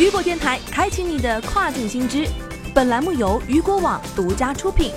[0.00, 2.26] 雨果电台开启你的跨境新知，
[2.74, 4.92] 本栏目由雨果网独家出品。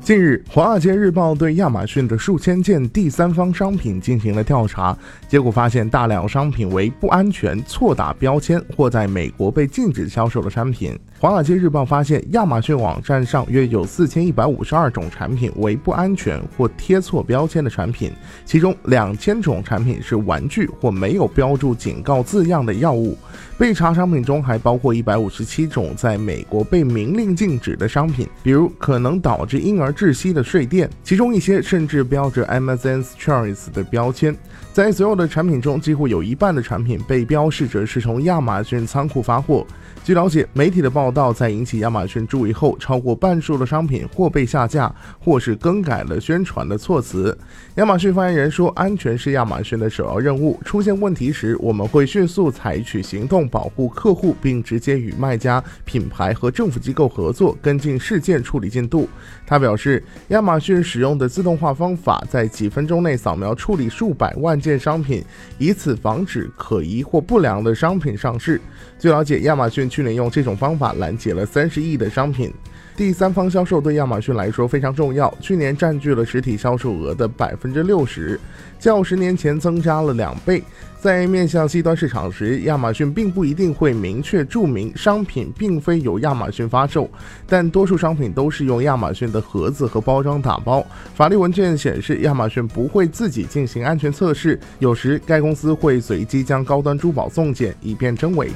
[0.00, 4.96] 近日，《华尔街日报》对亚马逊的数千件第三方商品进行了调查，
[5.26, 10.92] 结果发现大量商品为不安全、错打标签或在美国被禁止销售的产品。
[11.22, 18.10] 《华尔街日报》发现，亚马逊网站上约有四千一百五十二种产品为不安全或贴错标签的产品，
[18.44, 23.16] 其中两千种产品是玩具或没有标注警告字样的药物。
[23.56, 29.92] 被查商品中还包括一百五十七种在美国被明令禁止的商品，比如可能导致婴儿。
[29.92, 34.36] 窒息的睡垫，其中一些甚至标着 Amazon's Choice 的标签。
[34.72, 39.64] 在所有的产品中，几乎有一半的产品被标示着是从亚马逊仓库发货。
[40.02, 47.36] 据了解，媒体的报道在引起亚马逊注意后，超过半数的商品或被下架，或是更改了宣传的措辞。
[47.76, 50.58] 亚马逊发言人说：“安全是亚马逊的首要任务。
[50.64, 59.08] 出现问题时，我们会迅速采取行动保护客户，并直接与卖家、品牌和政府机构合作，跟进事件处理进度。”
[59.46, 65.22] 他表示，亚马逊使用的自动化方法在几分钟内扫描处理数百万件商品，
[65.58, 68.60] 以此防止可疑或不良的商品上市。
[68.98, 72.54] 据了解，亚马逊去年用这种方法拦截了三十亿的商品。
[72.94, 78.38] 第三方销售对亚马逊来说非常重要，去年占据了实体销售额的百分之六十，
[78.78, 80.62] 较十年前增加了两倍。
[81.00, 87.10] 在面向西端市场时，亚马逊并不一定会明确注明商品并非由亚马逊发售，
[87.46, 90.86] 但多数商品都是用亚马逊的盒子和包装打包。
[91.14, 98.50] 法律文件显示，亚马逊不会自己进行安全测试，有时该公司会随机将高端珠宝送检，以便真伪。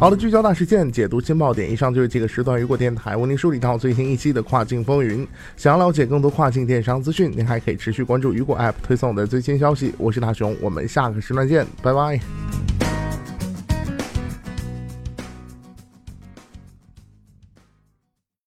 [0.00, 1.70] 好的，聚焦大事件，解读新爆点。
[1.70, 5.26] 以上就是这个时段雨果电台为您梳理到最新一期的跨境风云。
[5.56, 9.94] 想要了解更多跨境电商资讯，您还可以持续关注雨果 App 推送的最新消息。
[9.96, 12.43] 我是大熊，我们下个时段见，拜拜。